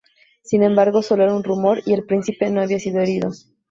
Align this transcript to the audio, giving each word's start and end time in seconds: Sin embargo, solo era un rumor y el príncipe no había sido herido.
Sin 0.41 0.63
embargo, 0.63 1.03
solo 1.03 1.21
era 1.21 1.35
un 1.35 1.43
rumor 1.43 1.83
y 1.85 1.93
el 1.93 2.05
príncipe 2.07 2.49
no 2.49 2.61
había 2.63 2.79
sido 2.79 3.01
herido. 3.01 3.29